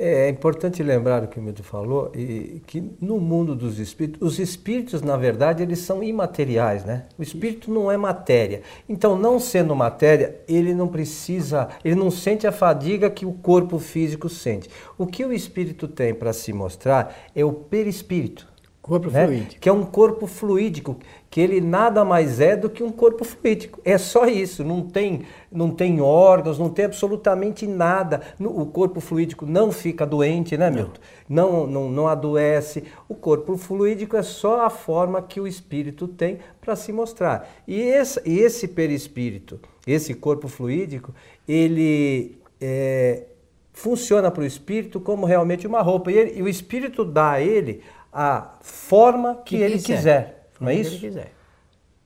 É 0.00 0.28
importante 0.28 0.80
lembrar 0.80 1.24
o 1.24 1.26
que 1.26 1.40
o 1.40 1.42
Milton 1.42 1.64
falou, 1.64 2.12
e 2.14 2.62
que 2.64 2.80
no 3.00 3.18
mundo 3.18 3.56
dos 3.56 3.80
espíritos, 3.80 4.22
os 4.22 4.38
espíritos, 4.38 5.02
na 5.02 5.16
verdade, 5.16 5.60
eles 5.60 5.80
são 5.80 6.04
imateriais, 6.04 6.84
né? 6.84 7.06
O 7.18 7.22
espírito 7.22 7.68
não 7.68 7.90
é 7.90 7.96
matéria. 7.96 8.62
Então, 8.88 9.18
não 9.18 9.40
sendo 9.40 9.74
matéria, 9.74 10.36
ele 10.46 10.72
não 10.72 10.86
precisa, 10.86 11.68
ele 11.84 11.96
não 11.96 12.12
sente 12.12 12.46
a 12.46 12.52
fadiga 12.52 13.10
que 13.10 13.26
o 13.26 13.32
corpo 13.32 13.76
físico 13.80 14.28
sente. 14.28 14.70
O 14.96 15.04
que 15.04 15.24
o 15.24 15.32
espírito 15.32 15.88
tem 15.88 16.14
para 16.14 16.32
se 16.32 16.52
mostrar 16.52 17.16
é 17.34 17.44
o 17.44 17.52
perispírito. 17.52 18.46
Corpo 18.80 19.10
né? 19.10 19.26
fluídico. 19.26 19.60
Que 19.60 19.68
é 19.68 19.72
um 19.72 19.84
corpo 19.84 20.26
fluídico, 20.26 20.96
que 21.28 21.40
ele 21.40 21.60
nada 21.60 22.04
mais 22.04 22.40
é 22.40 22.56
do 22.56 22.70
que 22.70 22.82
um 22.82 22.90
corpo 22.90 23.24
fluídico. 23.24 23.80
É 23.84 23.98
só 23.98 24.26
isso, 24.26 24.64
não 24.64 24.82
tem, 24.82 25.22
não 25.52 25.70
tem 25.70 26.00
órgãos, 26.00 26.58
não 26.58 26.70
tem 26.70 26.86
absolutamente 26.86 27.66
nada. 27.66 28.22
O 28.40 28.64
corpo 28.66 29.00
fluídico 29.00 29.44
não 29.44 29.70
fica 29.70 30.06
doente, 30.06 30.56
né, 30.56 30.70
Milton? 30.70 31.00
Não. 31.28 31.66
Não, 31.66 31.90
não, 31.90 32.08
adoece. 32.08 32.84
O 33.08 33.14
corpo 33.14 33.56
fluídico 33.58 34.16
é 34.16 34.22
só 34.22 34.62
a 34.62 34.70
forma 34.70 35.20
que 35.20 35.40
o 35.40 35.46
espírito 35.46 36.08
tem 36.08 36.38
para 36.60 36.74
se 36.74 36.90
mostrar. 36.90 37.48
E 37.66 37.78
esse, 37.78 38.20
esse 38.24 38.66
perispírito, 38.66 39.60
esse 39.86 40.14
corpo 40.14 40.48
fluídico, 40.48 41.14
ele 41.46 42.38
é, 42.58 43.24
funciona 43.72 44.30
para 44.30 44.42
o 44.42 44.46
espírito 44.46 44.98
como 44.98 45.26
realmente 45.26 45.66
uma 45.66 45.82
roupa. 45.82 46.10
E, 46.10 46.16
ele, 46.16 46.38
e 46.38 46.42
o 46.42 46.48
espírito 46.48 47.04
dá 47.04 47.32
a 47.32 47.40
ele 47.40 47.82
a 48.20 48.54
forma 48.60 49.36
que, 49.44 49.56
que 49.56 49.62
ele 49.62 49.76
quiser, 49.76 49.94
quiser 49.94 50.50
não 50.60 50.68
é 50.68 50.74
isso? 50.74 50.94
Ele 50.94 51.00
quiser. 51.00 51.32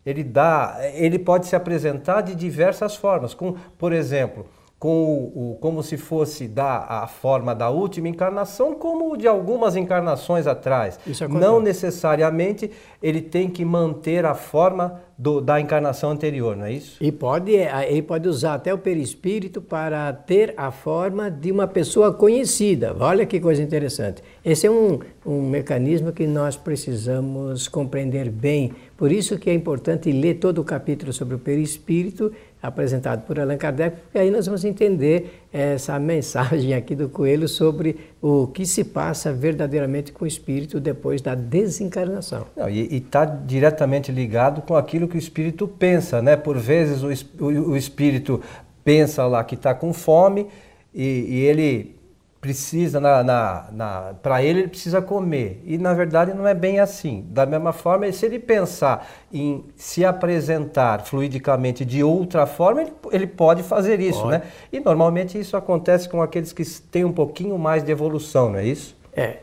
Ele 0.04 0.22
dá, 0.22 0.76
ele 0.92 1.18
pode 1.18 1.46
se 1.46 1.56
apresentar 1.56 2.20
de 2.20 2.34
diversas 2.34 2.94
formas, 2.94 3.32
com, 3.32 3.54
por 3.78 3.94
exemplo, 3.94 4.44
com 4.78 5.04
o, 5.04 5.52
o, 5.52 5.58
como 5.58 5.82
se 5.82 5.96
fosse 5.96 6.46
da 6.46 6.84
a 6.86 7.06
forma 7.06 7.54
da 7.54 7.70
última 7.70 8.08
encarnação, 8.08 8.74
como 8.74 9.16
de 9.16 9.26
algumas 9.26 9.74
encarnações 9.74 10.46
atrás. 10.46 10.98
Não 11.30 11.60
necessariamente 11.60 12.70
ele 13.02 13.22
tem 13.22 13.48
que 13.48 13.64
manter 13.64 14.26
a 14.26 14.34
forma 14.34 15.00
do, 15.22 15.40
da 15.40 15.60
encarnação 15.60 16.10
anterior, 16.10 16.56
não 16.56 16.64
é 16.64 16.72
isso? 16.72 16.96
E 17.00 17.12
pode, 17.12 17.52
ele 17.52 18.02
pode 18.02 18.28
usar 18.28 18.54
até 18.54 18.74
o 18.74 18.78
perispírito 18.78 19.62
para 19.62 20.12
ter 20.12 20.52
a 20.56 20.72
forma 20.72 21.30
de 21.30 21.52
uma 21.52 21.68
pessoa 21.68 22.12
conhecida. 22.12 22.96
Olha 22.98 23.24
que 23.24 23.38
coisa 23.38 23.62
interessante. 23.62 24.20
Esse 24.44 24.66
é 24.66 24.70
um, 24.70 24.98
um 25.24 25.48
mecanismo 25.48 26.10
que 26.10 26.26
nós 26.26 26.56
precisamos 26.56 27.68
compreender 27.68 28.28
bem. 28.30 28.72
Por 28.96 29.12
isso 29.12 29.38
que 29.38 29.48
é 29.48 29.54
importante 29.54 30.10
ler 30.10 30.34
todo 30.34 30.60
o 30.60 30.64
capítulo 30.64 31.12
sobre 31.12 31.36
o 31.36 31.38
perispírito 31.38 32.32
apresentado 32.62 33.26
por 33.26 33.40
Allan 33.40 33.56
Kardec, 33.56 33.96
porque 34.02 34.18
aí 34.18 34.30
nós 34.30 34.46
vamos 34.46 34.64
entender 34.64 35.42
essa 35.52 35.98
mensagem 36.00 36.72
aqui 36.74 36.94
do 36.94 37.08
Coelho 37.08 37.48
sobre 37.48 37.96
o 38.20 38.46
que 38.46 38.64
se 38.64 38.84
passa 38.84 39.32
verdadeiramente 39.32 40.12
com 40.12 40.24
o 40.24 40.28
espírito 40.28 40.78
depois 40.78 41.20
da 41.20 41.34
desencarnação. 41.34 42.46
Não, 42.56 42.70
e 42.70 42.96
está 42.96 43.24
diretamente 43.24 44.12
ligado 44.12 44.62
com 44.62 44.76
aquilo 44.76 45.08
que 45.08 45.16
o 45.16 45.18
espírito 45.18 45.66
pensa, 45.66 46.22
né? 46.22 46.36
Por 46.36 46.56
vezes 46.56 47.02
o, 47.02 47.44
o, 47.44 47.70
o 47.70 47.76
espírito 47.76 48.40
pensa 48.84 49.26
lá 49.26 49.42
que 49.42 49.56
está 49.56 49.74
com 49.74 49.92
fome 49.92 50.46
e, 50.94 51.26
e 51.28 51.40
ele 51.40 51.96
precisa, 52.42 52.98
na, 52.98 53.22
na, 53.22 53.68
na 53.70 54.14
para 54.20 54.42
ele, 54.42 54.62
ele 54.62 54.68
precisa 54.68 55.00
comer. 55.00 55.62
E 55.64 55.78
na 55.78 55.94
verdade 55.94 56.34
não 56.34 56.46
é 56.46 56.52
bem 56.52 56.80
assim. 56.80 57.24
Da 57.30 57.46
mesma 57.46 57.72
forma, 57.72 58.10
se 58.10 58.26
ele 58.26 58.40
pensar 58.40 59.08
em 59.32 59.64
se 59.76 60.04
apresentar 60.04 61.06
fluidicamente 61.06 61.84
de 61.84 62.02
outra 62.02 62.44
forma, 62.44 62.82
ele, 62.82 62.92
ele 63.12 63.26
pode 63.28 63.62
fazer 63.62 64.00
isso, 64.00 64.22
pode. 64.22 64.32
né? 64.32 64.42
E 64.72 64.80
normalmente 64.80 65.38
isso 65.38 65.56
acontece 65.56 66.08
com 66.08 66.20
aqueles 66.20 66.52
que 66.52 66.64
têm 66.64 67.04
um 67.04 67.12
pouquinho 67.12 67.56
mais 67.56 67.84
de 67.84 67.92
evolução, 67.92 68.50
não 68.50 68.58
é 68.58 68.64
isso? 68.64 69.00
É, 69.14 69.36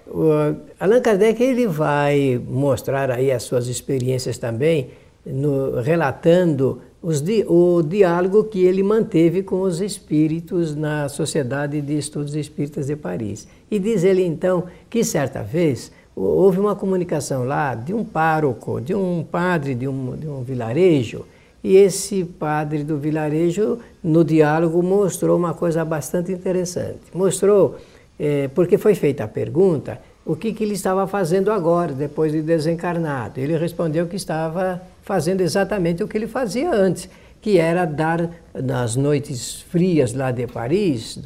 Allan 0.78 1.02
Kardec 1.02 1.42
ele 1.42 1.68
vai 1.68 2.42
mostrar 2.50 3.10
aí 3.12 3.32
as 3.32 3.44
suas 3.44 3.68
experiências 3.68 4.38
também, 4.38 4.90
no, 5.26 5.80
relatando 5.80 6.82
di, 7.22 7.46
o 7.48 7.82
diálogo 7.82 8.44
que 8.44 8.64
ele 8.64 8.84
manteve 8.84 9.44
com 9.44 9.62
os 9.62 9.82
espíritos 9.82 10.76
na 10.76 11.08
Sociedade 11.08 11.82
de 11.82 11.98
Estudos 11.98 12.36
Espíritas 12.36 12.88
de 12.88 12.96
Paris. 12.96 13.48
E 13.72 13.80
diz 13.80 14.04
ele 14.04 14.24
então 14.24 14.66
que 14.90 15.04
certa 15.04 15.42
vez 15.42 15.92
houve 16.16 16.60
uma 16.60 16.76
comunicação 16.76 17.46
lá 17.46 17.74
de 17.74 17.94
um 17.94 18.04
pároco, 18.04 18.82
de 18.82 18.94
um 18.94 19.24
padre 19.24 19.74
de 19.74 19.88
um, 19.88 20.16
de 20.18 20.28
um 20.28 20.44
vilarejo, 20.44 21.26
e 21.64 21.76
esse 21.76 22.24
padre 22.24 22.84
do 22.84 22.98
vilarejo, 22.98 23.80
no 24.02 24.24
diálogo, 24.24 24.82
mostrou 24.82 25.38
uma 25.38 25.54
coisa 25.54 25.84
bastante 25.84 26.32
interessante. 26.32 27.00
Mostrou, 27.14 27.76
é, 28.18 28.48
porque 28.50 28.78
foi 28.78 28.96
feita 28.96 29.26
a 29.26 29.28
pergunta, 29.28 30.00
o 30.30 30.36
que, 30.36 30.54
que 30.54 30.64
ele 30.64 30.76
estava 30.76 31.08
fazendo 31.08 31.52
agora, 31.52 31.92
depois 31.92 32.32
de 32.32 32.44
desencarnado. 32.44 33.40
Ele 33.40 33.58
respondeu 33.58 34.06
que 34.06 34.16
estava 34.16 34.80
fazendo 35.02 35.42
exatamente 35.42 36.04
o 36.04 36.08
que 36.08 36.16
ele 36.16 36.28
fazia 36.28 36.72
antes, 36.72 37.10
que 37.42 37.58
era 37.58 37.84
dar, 37.84 38.30
nas 38.54 38.96
noites 38.96 39.62
frias 39.62 40.14
lá 40.14 40.30
de 40.30 40.46
Paris, 40.46 41.20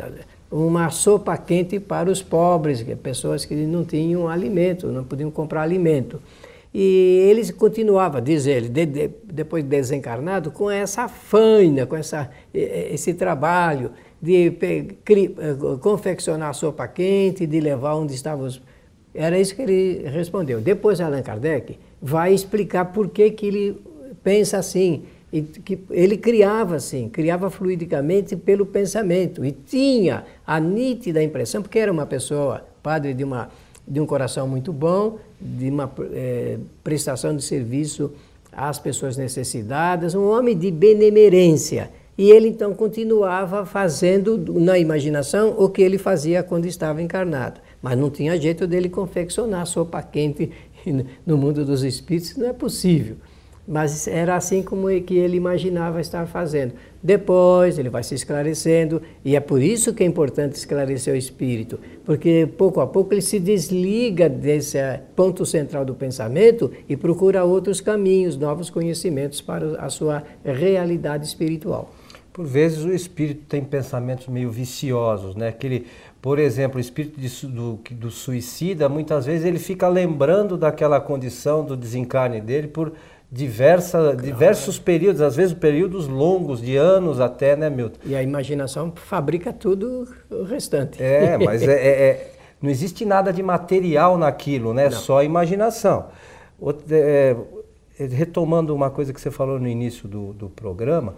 uma 0.49 0.89
sopa 0.89 1.35
quente 1.35 1.81
para 1.81 2.09
os 2.09 2.23
pobres, 2.23 2.81
pessoas 3.03 3.43
que 3.43 3.53
não 3.53 3.83
tinham 3.83 4.29
alimento, 4.29 4.87
não 4.87 5.03
podiam 5.03 5.29
comprar 5.29 5.63
alimento. 5.63 6.21
E 6.73 7.27
ele 7.29 7.51
continuava, 7.51 8.21
diz 8.21 8.47
ele, 8.47 8.69
de, 8.69 8.85
de, 8.85 9.09
depois 9.25 9.65
de 9.65 9.69
desencarnado, 9.69 10.49
com 10.49 10.71
essa 10.71 11.09
faina, 11.09 11.85
com 11.85 11.97
essa, 11.97 12.31
esse 12.53 13.13
trabalho 13.13 13.91
de 14.21 14.49
cri, 15.03 15.35
eh, 15.37 15.77
confeccionar 15.81 16.53
sopa 16.53 16.87
quente, 16.87 17.45
de 17.45 17.59
levar 17.59 17.95
onde 17.95 18.13
estavam 18.13 18.45
os. 18.45 18.61
Era 19.13 19.39
isso 19.39 19.55
que 19.55 19.61
ele 19.61 20.07
respondeu. 20.09 20.59
Depois 20.59 20.99
Allan 20.99 21.21
Kardec 21.21 21.77
vai 22.01 22.33
explicar 22.33 22.85
por 22.85 23.09
que, 23.09 23.29
que 23.31 23.45
ele 23.45 23.81
pensa 24.23 24.57
assim. 24.57 25.03
E 25.31 25.41
que 25.41 25.79
ele 25.89 26.15
criava 26.15 26.75
assim, 26.75 27.09
criava 27.09 27.49
fluidicamente 27.49 28.35
pelo 28.35 28.67
pensamento 28.67 29.43
e 29.43 29.51
tinha 29.51 30.25
a 30.45 30.59
nítida 30.59 31.23
impressão, 31.23 31.63
porque 31.63 31.79
era 31.79 31.91
uma 31.91 32.05
pessoa, 32.05 32.63
padre 32.83 33.15
de, 33.15 33.23
uma, 33.23 33.49
de 33.87 33.99
um 33.99 34.05
coração 34.05 34.47
muito 34.47 34.71
bom, 34.71 35.17
de 35.41 35.71
uma 35.71 35.91
é, 36.11 36.59
prestação 36.83 37.35
de 37.35 37.43
serviço 37.43 38.11
às 38.51 38.77
pessoas 38.77 39.17
necessitadas, 39.17 40.13
um 40.13 40.29
homem 40.29 40.55
de 40.55 40.69
benemerência. 40.69 41.89
E 42.15 42.29
ele 42.29 42.49
então 42.49 42.75
continuava 42.75 43.65
fazendo 43.65 44.37
na 44.59 44.77
imaginação 44.77 45.55
o 45.57 45.67
que 45.67 45.81
ele 45.81 45.97
fazia 45.97 46.43
quando 46.43 46.67
estava 46.67 47.01
encarnado. 47.01 47.59
Mas 47.83 47.97
não 47.97 48.09
tinha 48.09 48.39
jeito 48.39 48.65
dele 48.65 48.87
confeccionar 48.87 49.67
sopa 49.67 50.01
quente 50.01 50.49
no 51.25 51.37
mundo 51.37 51.65
dos 51.65 51.83
espíritos, 51.83 52.37
não 52.37 52.47
é 52.47 52.53
possível. 52.53 53.17
Mas 53.67 54.07
era 54.07 54.35
assim 54.35 54.61
como 54.61 54.87
que 55.01 55.15
ele 55.15 55.35
imaginava 55.35 55.99
estar 55.99 56.25
fazendo. 56.25 56.73
Depois 57.01 57.77
ele 57.77 57.89
vai 57.89 58.01
se 58.01 58.15
esclarecendo, 58.15 59.01
e 59.23 59.35
é 59.35 59.39
por 59.41 59.61
isso 59.61 59.93
que 59.93 60.01
é 60.01 60.05
importante 60.05 60.55
esclarecer 60.55 61.13
o 61.13 61.17
espírito, 61.17 61.77
porque 62.05 62.47
pouco 62.57 62.79
a 62.79 62.87
pouco 62.87 63.13
ele 63.13 63.21
se 63.21 63.39
desliga 63.39 64.29
desse 64.29 64.77
eh, 64.77 65.01
ponto 65.13 65.45
central 65.45 65.83
do 65.83 65.93
pensamento 65.93 66.71
e 66.87 66.95
procura 66.95 67.43
outros 67.43 67.81
caminhos, 67.81 68.37
novos 68.37 68.69
conhecimentos 68.69 69.41
para 69.41 69.77
a 69.81 69.89
sua 69.89 70.23
realidade 70.43 71.25
espiritual. 71.25 71.93
Por 72.33 72.45
vezes 72.45 72.83
o 72.83 72.91
espírito 72.91 73.43
tem 73.47 73.63
pensamentos 73.63 74.27
meio 74.27 74.49
viciosos, 74.49 75.35
né? 75.35 75.49
Aquele, 75.49 75.85
por 76.23 76.39
exemplo, 76.39 76.77
o 76.77 76.79
espírito 76.79 77.19
de, 77.19 77.47
do, 77.47 77.81
do 77.91 78.09
suicida, 78.09 78.87
muitas 78.87 79.25
vezes 79.25 79.45
ele 79.45 79.59
fica 79.59 79.89
lembrando 79.89 80.55
daquela 80.55 81.01
condição 81.01 81.65
do 81.65 81.75
desencarne 81.75 82.39
dele 82.39 82.69
por 82.69 82.93
diversa, 83.29 83.99
claro. 83.99 84.21
diversos 84.21 84.79
períodos, 84.79 85.19
às 85.19 85.35
vezes 85.35 85.53
períodos 85.53 86.07
longos, 86.07 86.61
de 86.61 86.77
anos 86.77 87.19
até, 87.19 87.57
né, 87.57 87.69
Milton? 87.69 87.99
E 88.05 88.15
a 88.15 88.23
imaginação 88.23 88.93
fabrica 88.95 89.51
tudo 89.51 90.07
o 90.31 90.43
restante. 90.43 91.03
É, 91.03 91.37
mas 91.43 91.61
é, 91.61 91.73
é, 91.73 91.89
é 91.89 92.31
não 92.61 92.69
existe 92.69 93.03
nada 93.03 93.33
de 93.33 93.43
material 93.43 94.17
naquilo, 94.17 94.73
né? 94.73 94.85
Não. 94.85 94.91
Só 94.93 95.17
a 95.17 95.23
imaginação. 95.25 96.05
É, 96.89 97.35
é, 97.99 98.05
retomando 98.05 98.73
uma 98.73 98.89
coisa 98.89 99.11
que 99.11 99.19
você 99.19 99.29
falou 99.29 99.59
no 99.59 99.67
início 99.67 100.07
do, 100.07 100.31
do 100.31 100.49
programa, 100.49 101.15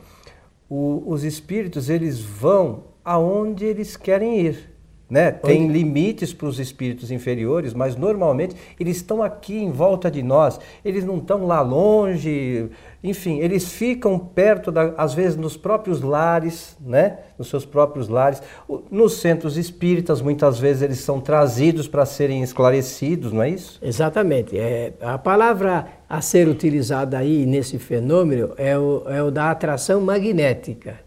o, 0.68 1.04
os 1.06 1.24
espíritos 1.24 1.92
eles 1.92 2.20
vão 2.20 2.86
aonde 3.04 3.66
eles 3.66 3.96
querem 3.96 4.40
ir. 4.40 4.74
Né? 5.08 5.32
Tem 5.32 5.68
limites 5.68 6.34
para 6.34 6.48
os 6.48 6.60
espíritos 6.60 7.12
inferiores, 7.12 7.76
mas 7.76 7.96
normalmente 7.96 8.56
eles 8.80 8.98
estão 8.98 9.22
aqui 9.22 9.56
em 9.56 9.70
volta 9.70 10.10
de 10.10 10.24
nós, 10.24 10.60
eles 10.84 11.06
não 11.06 11.18
estão 11.18 11.46
lá 11.46 11.62
longe, 11.62 12.72
enfim, 13.04 13.38
eles 13.38 13.72
ficam 13.72 14.18
perto, 14.18 14.72
da, 14.72 14.96
às 14.98 15.14
vezes 15.14 15.38
nos 15.38 15.56
próprios 15.56 16.02
lares, 16.02 16.76
né? 16.82 17.20
nos 17.38 17.50
seus 17.50 17.64
próprios 17.64 18.10
lares. 18.10 18.42
Nos 18.90 19.20
centros 19.20 19.58
espíritas, 19.58 20.22
muitas 20.22 20.58
vezes 20.58 20.82
eles 20.82 21.00
são 21.02 21.22
trazidos 21.22 21.88
para 21.88 22.04
serem 22.04 22.42
esclarecidos, 22.42 23.32
não 23.32 23.44
é 23.44 23.50
isso? 23.52 23.78
Exatamente. 23.84 24.58
É, 24.58 24.94
a 25.02 25.20
palavra 25.20 25.88
a 26.10 26.20
ser 26.20 26.48
utilizada 26.48 27.20
aí 27.20 27.46
nesse 27.46 27.78
fenômeno 27.78 28.54
é 28.58 28.76
o, 28.76 29.04
é 29.06 29.22
o 29.22 29.30
da 29.30 29.52
atração 29.52 30.02
magnética. 30.02 31.00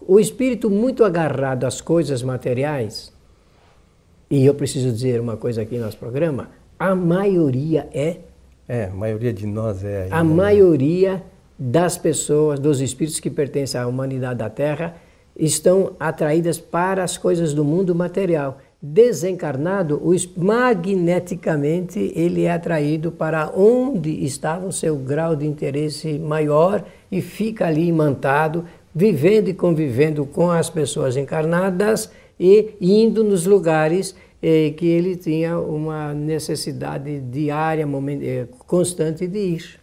O 0.00 0.20
espírito 0.20 0.70
muito 0.70 1.04
agarrado 1.04 1.64
às 1.64 1.80
coisas 1.80 2.22
materiais 2.22 3.11
e 4.32 4.46
eu 4.46 4.54
preciso 4.54 4.90
dizer 4.90 5.20
uma 5.20 5.36
coisa 5.36 5.60
aqui 5.60 5.76
no 5.76 5.84
nosso 5.84 5.98
programa: 5.98 6.48
a 6.78 6.94
maioria 6.94 7.86
é. 7.92 8.16
É, 8.66 8.86
a 8.86 8.94
maioria 8.94 9.30
de 9.30 9.46
nós 9.46 9.84
é. 9.84 10.08
A 10.10 10.24
né? 10.24 10.34
maioria 10.34 11.22
das 11.58 11.98
pessoas, 11.98 12.58
dos 12.58 12.80
espíritos 12.80 13.20
que 13.20 13.28
pertencem 13.28 13.78
à 13.78 13.86
humanidade 13.86 14.38
da 14.38 14.48
Terra, 14.48 14.96
estão 15.36 15.92
atraídas 16.00 16.58
para 16.58 17.04
as 17.04 17.18
coisas 17.18 17.52
do 17.52 17.62
mundo 17.62 17.94
material. 17.94 18.58
Desencarnado, 18.80 20.02
magneticamente 20.34 22.10
ele 22.16 22.44
é 22.44 22.52
atraído 22.52 23.12
para 23.12 23.52
onde 23.54 24.24
estava 24.24 24.66
o 24.66 24.72
seu 24.72 24.96
grau 24.96 25.36
de 25.36 25.46
interesse 25.46 26.18
maior 26.18 26.82
e 27.10 27.20
fica 27.20 27.66
ali 27.66 27.86
imantado, 27.86 28.64
vivendo 28.94 29.48
e 29.48 29.54
convivendo 29.54 30.26
com 30.26 30.50
as 30.50 30.68
pessoas 30.68 31.16
encarnadas 31.16 32.10
e 32.38 32.74
indo 32.80 33.24
nos 33.24 33.46
lugares 33.46 34.14
eh, 34.42 34.74
que 34.76 34.86
ele 34.86 35.16
tinha 35.16 35.58
uma 35.58 36.12
necessidade 36.12 37.20
diária, 37.20 37.86
eh, 38.20 38.46
constante 38.66 39.26
de 39.26 39.38
ir. 39.38 39.80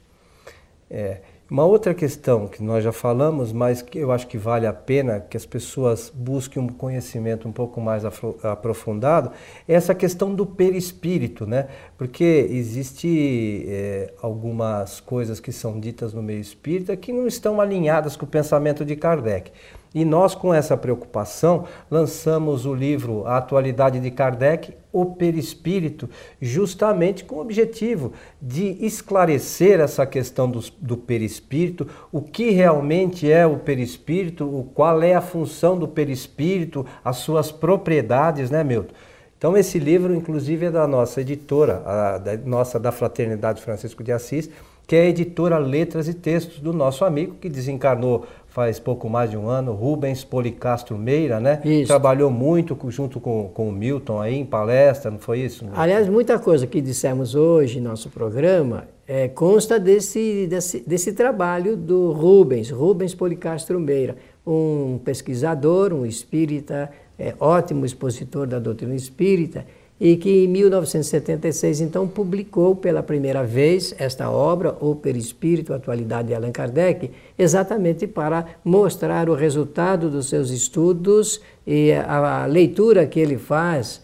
É. 0.90 1.22
Uma 1.50 1.66
outra 1.66 1.96
questão 1.96 2.48
que 2.48 2.62
nós 2.62 2.84
já 2.84 2.92
falamos, 2.92 3.52
mas 3.52 3.82
que 3.82 3.98
eu 3.98 4.12
acho 4.12 4.28
que 4.28 4.38
vale 4.38 4.68
a 4.68 4.74
pena 4.74 5.20
que 5.20 5.36
as 5.36 5.48
pessoas 5.48 6.12
busquem 6.14 6.62
um 6.62 6.68
conhecimento 6.68 7.48
um 7.48 7.52
pouco 7.52 7.82
mais 7.82 8.04
aprofundado, 8.06 9.32
é 9.68 9.74
essa 9.74 9.96
questão 9.96 10.36
do 10.36 10.46
perispírito, 10.46 11.48
né? 11.48 11.68
Porque 11.98 12.48
existe 12.52 13.66
é, 13.68 14.14
algumas 14.22 15.00
coisas 15.00 15.40
que 15.40 15.52
são 15.52 15.80
ditas 15.80 16.14
no 16.14 16.22
meio 16.22 16.40
espírita 16.40 16.96
que 16.96 17.12
não 17.12 17.26
estão 17.26 17.60
alinhadas 17.60 18.16
com 18.16 18.26
o 18.26 18.30
pensamento 18.30 18.86
de 18.86 18.96
Kardec. 18.96 19.52
E 19.94 20.06
nós, 20.06 20.36
com 20.36 20.54
essa 20.54 20.78
preocupação, 20.78 21.66
lançamos 21.90 22.66
o 22.66 22.74
livro 22.74 23.26
A 23.26 23.38
Atualidade 23.38 24.00
de 24.00 24.12
Kardec, 24.12 24.74
O 24.94 25.06
Perispírito, 25.16 26.08
justamente 26.40 27.24
com 27.24 27.36
o 27.36 27.42
objetivo 27.42 28.14
de 28.40 28.78
esclarecer 28.86 29.80
essa 29.80 30.06
questão 30.06 30.50
do, 30.50 30.64
do 30.80 30.96
perispírito, 30.96 31.88
o 32.12 32.22
que 32.22 32.52
realmente 32.52 33.32
é 33.32 33.48
o 33.48 33.58
perispírito, 33.58 34.46
o, 34.46 34.64
qual 34.64 35.02
é 35.02 35.16
a 35.16 35.22
função 35.22 35.78
do 35.78 35.88
perispírito, 35.88 36.86
as 37.04 37.18
suas 37.18 37.52
propriedades, 37.52 38.52
né, 38.52 38.64
Milton? 38.64 38.94
Então, 39.40 39.56
esse 39.56 39.80
livro, 39.80 40.14
inclusive, 40.14 40.66
é 40.66 40.72
da 40.72 40.86
nossa 40.86 41.22
editora, 41.22 41.82
a, 41.86 42.18
da 42.18 42.38
nossa 42.38 42.78
da 42.78 42.92
Fraternidade 42.92 43.62
Francisco 43.62 44.04
de 44.04 44.12
Assis, 44.12 44.50
que 44.86 44.96
é 44.96 45.02
a 45.04 45.06
editora 45.06 45.58
Letras 45.60 46.08
e 46.08 46.16
Textos 46.16 46.60
do 46.60 46.74
nosso 46.74 47.06
amigo 47.06 47.36
que 47.36 47.48
desencarnou 47.48 48.26
faz 48.50 48.80
pouco 48.80 49.10
mais 49.10 49.30
de 49.30 49.38
um 49.38 49.48
ano, 49.48 49.74
Rubens 49.74 50.24
Policastro 50.24 50.98
Meira, 50.98 51.40
né? 51.40 51.62
Isso. 51.64 51.88
Trabalhou 51.88 52.32
muito 52.32 52.78
junto 52.90 53.20
com, 53.20 53.50
com 53.54 53.70
o 53.70 53.72
Milton 53.72 54.20
aí 54.20 54.36
em 54.36 54.46
palestra, 54.46 55.12
não 55.12 55.20
foi 55.20 55.40
isso? 55.40 55.66
Aliás, 55.74 56.10
muita 56.10 56.40
coisa 56.40 56.66
que 56.66 56.82
dissemos 56.82 57.36
hoje 57.36 57.80
no 57.80 57.90
nosso 57.90 58.10
programa 58.10 58.88
é, 59.08 59.28
consta 59.28 59.80
desse, 59.80 60.48
desse, 60.48 60.80
desse 60.86 61.14
trabalho 61.14 61.78
do 61.78 62.12
Rubens, 62.12 62.70
Rubens 62.70 63.14
Policastro 63.16 63.80
Meira, 63.80 64.16
um 64.46 65.00
pesquisador, 65.04 65.94
um 65.94 66.06
espírita, 66.06 66.92
é, 67.18 67.36
ótimo 67.40 67.86
expositor 67.86 68.48
da 68.48 68.60
doutrina 68.60 68.96
espírita, 68.96 69.66
e 70.00 70.16
que 70.16 70.46
em 70.46 70.48
1976 70.48 71.82
então 71.82 72.08
publicou 72.08 72.76
pela 72.76 73.04
primeira 73.04 73.44
vez 73.44 73.94
esta 74.00 74.32
obra, 74.32 74.76
O 74.80 74.96
Perispírito, 74.96 75.74
Atualidade 75.74 76.30
de 76.30 76.34
Allan 76.34 76.52
Kardec, 76.52 77.12
exatamente 77.38 78.08
para 78.08 78.46
mostrar 78.64 79.30
o 79.30 79.36
resultado 79.36 80.10
dos 80.10 80.30
seus 80.30 80.52
estudos 80.52 81.42
e 81.68 81.92
a, 81.92 82.46
leitura 82.46 83.06
que 83.06 83.20
ele 83.20 83.38
faz 83.38 84.02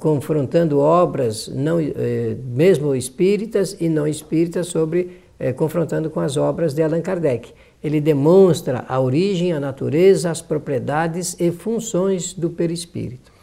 confrontando 0.00 0.80
obras 0.80 1.48
não 1.48 1.78
eh, 1.78 2.36
mesmo 2.44 2.94
espíritas 2.96 3.76
e 3.78 3.88
não 3.88 4.08
espíritas 4.08 4.66
sobre 4.66 5.20
eh, 5.38 5.52
confrontando 5.52 6.10
com 6.10 6.18
as 6.18 6.36
obras 6.36 6.74
de 6.74 6.82
Allan 6.82 7.00
Kardec. 7.00 7.52
Ele 7.82 8.00
demonstra 8.00 8.84
a 8.88 9.00
origem, 9.00 9.52
a 9.52 9.60
natureza, 9.60 10.30
as 10.30 10.42
propriedades 10.42 11.36
e 11.38 11.52
funções 11.52 12.34
do 12.34 12.50
perispírito. 12.50 13.37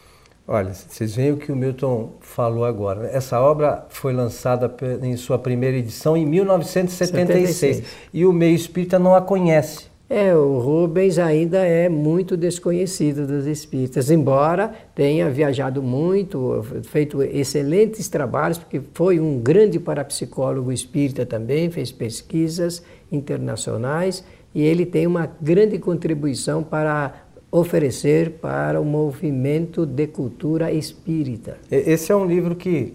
Olha, 0.48 0.72
vocês 0.72 1.16
veem 1.16 1.32
o 1.32 1.36
que 1.36 1.50
o 1.50 1.56
Milton 1.56 2.12
falou 2.20 2.64
agora. 2.64 3.08
Essa 3.12 3.40
obra 3.40 3.84
foi 3.88 4.12
lançada 4.12 4.72
em 5.02 5.16
sua 5.16 5.38
primeira 5.38 5.76
edição 5.76 6.16
em 6.16 6.24
1976 6.24 7.56
76. 7.56 7.84
e 8.14 8.24
o 8.24 8.32
meio 8.32 8.54
espírita 8.54 8.96
não 8.96 9.14
a 9.14 9.20
conhece. 9.20 9.86
É, 10.08 10.32
o 10.36 10.58
Rubens 10.60 11.18
ainda 11.18 11.58
é 11.66 11.88
muito 11.88 12.36
desconhecido 12.36 13.26
dos 13.26 13.44
espíritas, 13.44 14.08
embora 14.08 14.72
tenha 14.94 15.28
viajado 15.28 15.82
muito, 15.82 16.64
feito 16.84 17.24
excelentes 17.24 18.08
trabalhos, 18.08 18.56
porque 18.56 18.80
foi 18.94 19.18
um 19.18 19.40
grande 19.40 19.80
parapsicólogo 19.80 20.70
espírita 20.70 21.26
também, 21.26 21.72
fez 21.72 21.90
pesquisas 21.90 22.84
internacionais 23.10 24.22
e 24.54 24.62
ele 24.62 24.86
tem 24.86 25.08
uma 25.08 25.28
grande 25.40 25.76
contribuição 25.76 26.62
para 26.62 27.25
oferecer 27.58 28.32
para 28.40 28.80
o 28.80 28.84
movimento 28.84 29.86
de 29.86 30.06
cultura 30.06 30.72
espírita. 30.72 31.58
Esse 31.70 32.12
é 32.12 32.16
um 32.16 32.26
livro 32.26 32.54
que 32.54 32.94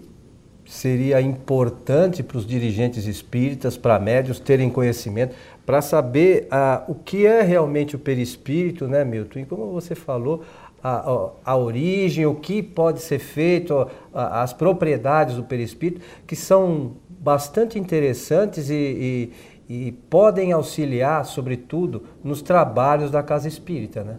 seria 0.64 1.20
importante 1.20 2.22
para 2.22 2.38
os 2.38 2.46
dirigentes 2.46 3.06
espíritas, 3.06 3.76
para 3.76 3.98
médios 3.98 4.38
terem 4.38 4.70
conhecimento, 4.70 5.34
para 5.66 5.82
saber 5.82 6.46
ah, 6.50 6.82
o 6.88 6.94
que 6.94 7.26
é 7.26 7.42
realmente 7.42 7.96
o 7.96 7.98
perispírito, 7.98 8.86
né, 8.86 9.04
Milton? 9.04 9.40
E 9.40 9.44
como 9.44 9.70
você 9.72 9.94
falou, 9.94 10.42
a, 10.82 11.30
a, 11.44 11.56
origem, 11.56 12.26
o 12.26 12.34
que 12.34 12.62
pode 12.62 13.00
ser 13.00 13.18
feito, 13.18 13.86
as 14.12 14.52
propriedades 14.52 15.36
do 15.36 15.44
perispírito, 15.44 16.00
que 16.26 16.34
são 16.34 16.92
bastante 17.08 17.78
interessantes 17.78 18.68
e, 18.68 19.30
e, 19.68 19.86
e 19.86 19.92
podem 19.92 20.50
auxiliar, 20.52 21.24
sobretudo, 21.24 22.02
nos 22.24 22.42
trabalhos 22.42 23.10
da 23.10 23.22
casa 23.22 23.46
espírita, 23.46 24.02
né? 24.02 24.16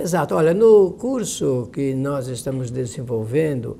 Exato. 0.00 0.34
Olha, 0.34 0.54
no 0.54 0.92
curso 0.92 1.68
que 1.72 1.94
nós 1.94 2.28
estamos 2.28 2.70
desenvolvendo 2.70 3.78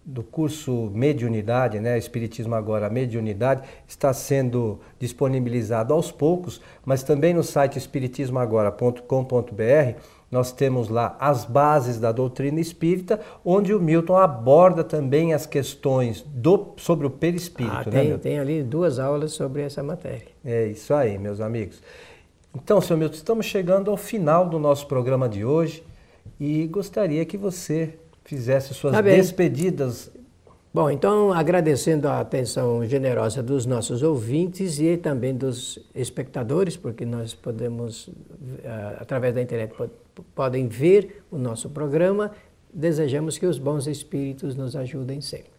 do 0.08 0.24
curso 0.24 0.89
Mediunidade, 0.93 1.82
né, 1.82 1.98
Espiritismo 1.98 2.56
Agora 2.56 2.89
Mediunidade, 2.89 3.63
está 3.86 4.13
sendo 4.13 4.80
disponibilizado 4.98 5.93
aos 5.93 6.13
poucos, 6.13 6.62
mas 6.86 7.04
também 7.04 7.34
no 7.34 7.43
site 7.43 7.78
espiritismoagora.com.br 7.78 10.00
nós 10.32 10.54
temos 10.54 10.88
lá 10.88 11.17
as 11.20 11.43
bases 11.43 12.00
da 12.00 12.13
doutrina 12.13 12.60
espírita, 12.60 13.20
onde 13.43 13.74
o 13.74 13.82
Milton 13.82 14.15
aborda 14.15 14.84
também 14.84 15.34
as 15.34 15.46
questões 15.46 16.22
do, 16.22 16.74
sobre 16.78 17.06
o 17.06 17.10
perispírito. 17.10 17.76
Ah, 17.76 17.84
tem, 17.84 18.10
né, 18.10 18.17
tem 18.17 18.39
ali 18.39 18.63
duas 18.63 19.00
aulas 19.00 19.34
sobre 19.34 19.62
essa 19.62 19.84
matéria. 19.84 20.28
É 20.43 20.67
isso 20.67 20.93
aí, 20.93 21.17
meus 21.17 21.41
amigos. 21.41 21.82
Então, 22.56 22.80
senhor 22.82 22.98
Milton, 22.98 23.15
estamos 23.15 23.46
chegando 23.46 23.91
ao 23.91 23.98
final 23.98 24.48
do 24.48 24.58
nosso 24.58 24.88
programa 24.88 25.28
de 25.28 25.43
hoje 25.46 25.84
e 26.39 26.65
gostaria 26.67 27.26
que 27.26 27.38
você 27.38 27.93
fizesse 28.28 28.74
suas 28.74 28.94
tá 28.94 29.02
despedidas. 29.02 30.12
Bom, 30.74 30.92
então 30.92 31.32
agradecendo 31.32 32.08
a 32.10 32.20
atenção 32.20 32.86
generosa 32.86 33.42
dos 33.42 33.66
nossos 33.66 34.04
ouvintes 34.04 34.80
e 34.80 34.98
também 34.98 35.34
dos 35.34 35.80
espectadores, 35.96 36.76
porque 36.76 37.06
nós 37.06 37.34
podemos, 37.34 38.10
eh, 38.63 38.98
através 39.00 39.34
da 39.34 39.42
internet, 39.42 39.74
podem 40.36 40.68
ver 40.68 41.24
o 41.32 41.38
nosso 41.38 41.70
programa. 41.70 42.32
Desejamos 42.72 43.38
que 43.38 43.46
os 43.46 43.58
bons 43.58 43.88
espíritos 43.88 44.56
nos 44.56 44.76
ajudem 44.76 45.22
sempre. 45.22 45.57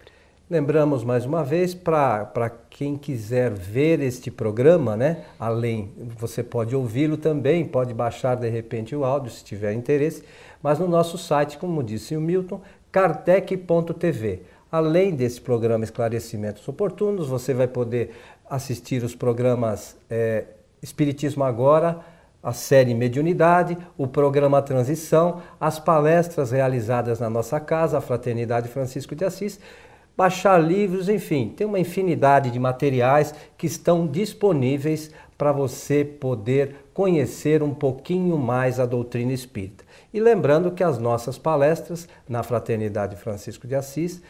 Lembramos 0.50 1.04
mais 1.04 1.26
uma 1.26 1.44
vez, 1.44 1.74
para 1.74 2.50
quem 2.70 2.96
quiser 2.96 3.50
ver 3.50 4.00
este 4.00 4.30
programa, 4.30 4.96
né? 4.96 5.24
Além, 5.38 5.92
você 6.16 6.42
pode 6.42 6.74
ouvi-lo 6.74 7.18
também, 7.18 7.66
pode 7.66 7.92
baixar 7.92 8.34
de 8.34 8.48
repente 8.48 8.96
o 8.96 9.04
áudio 9.04 9.30
se 9.30 9.44
tiver 9.44 9.74
interesse, 9.74 10.24
mas 10.62 10.78
no 10.78 10.88
nosso 10.88 11.18
site, 11.18 11.58
como 11.58 11.82
disse 11.82 12.16
o 12.16 12.20
Milton, 12.20 12.62
kardec.tv. 12.90 14.40
Além 14.72 15.14
desse 15.14 15.38
programa 15.38 15.84
Esclarecimentos 15.84 16.66
Oportunos, 16.66 17.28
você 17.28 17.52
vai 17.52 17.68
poder 17.68 18.12
assistir 18.48 19.04
os 19.04 19.14
programas 19.14 19.98
é, 20.08 20.44
Espiritismo 20.80 21.44
Agora, 21.44 22.00
a 22.42 22.54
série 22.54 22.94
Mediunidade, 22.94 23.76
o 23.98 24.06
programa 24.06 24.62
Transição, 24.62 25.42
as 25.60 25.78
palestras 25.78 26.52
realizadas 26.52 27.20
na 27.20 27.28
nossa 27.28 27.60
casa, 27.60 27.98
a 27.98 28.00
Fraternidade 28.00 28.68
Francisco 28.68 29.14
de 29.14 29.26
Assis, 29.26 29.60
baixar 30.18 30.58
livros, 30.58 31.08
enfim, 31.08 31.54
tem 31.56 31.64
uma 31.64 31.78
infinidade 31.78 32.50
de 32.50 32.58
materiais 32.58 33.32
que 33.56 33.68
estão 33.68 34.04
disponíveis 34.04 35.12
para 35.38 35.52
você 35.52 36.04
poder 36.04 36.74
conhecer 36.92 37.62
um 37.62 37.72
pouquinho 37.72 38.36
mais 38.36 38.80
a 38.80 38.86
doutrina 38.86 39.32
espírita. 39.32 39.84
E 40.12 40.18
lembrando 40.18 40.72
que 40.72 40.82
as 40.82 40.98
nossas 40.98 41.38
palestras 41.38 42.08
na 42.28 42.42
Fraternidade 42.42 43.14
Francisco 43.14 43.68
de 43.68 43.76
Assis 43.76 44.20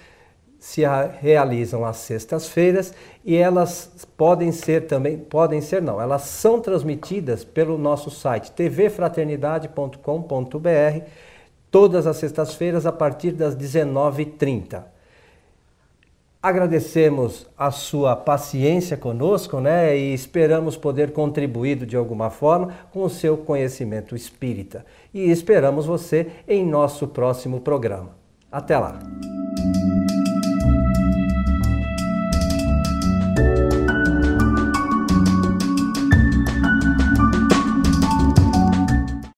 se 0.59 0.83
realizam 1.23 1.87
às 1.87 1.97
sextas-feiras 1.97 2.93
e 3.25 3.35
elas 3.35 4.07
podem 4.15 4.53
ser 4.53 4.89
também, 4.89 5.17
podem 5.17 5.63
ser 5.63 5.81
não, 5.81 5.99
elas 5.99 6.21
são 6.23 6.61
transmitidas 6.61 7.45
pelo 7.45 7.79
nosso 7.79 8.11
site 8.11 8.53
tvfraternidade.com.br 8.53 11.07
todas 11.71 12.07
as 12.07 12.19
sextas-feiras 12.19 12.85
a 12.85 12.93
partir 12.93 13.33
das 13.33 13.57
19h30. 13.57 14.98
Agradecemos 16.49 17.47
a 17.59 17.71
sua 17.71 18.17
paciência 18.17 18.97
conosco, 18.97 19.61
né? 19.61 19.95
E 19.95 20.15
esperamos 20.15 20.79
poder 20.79 21.13
contribuir 21.13 21.85
de 21.85 21.95
alguma 21.95 22.31
forma 22.31 22.73
com 22.91 23.03
o 23.03 23.11
seu 23.11 23.37
conhecimento 23.37 24.17
espírita. 24.17 24.83
E 25.13 25.31
esperamos 25.31 25.85
você 25.85 26.29
em 26.49 26.65
nosso 26.65 27.07
próximo 27.07 27.61
programa. 27.61 28.17
Até 28.51 28.79
lá! 28.79 28.99